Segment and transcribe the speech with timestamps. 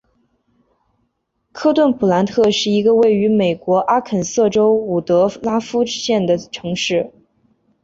[1.51, 7.11] 科顿普兰特是一个位于美国阿肯色州伍德拉夫县的城市。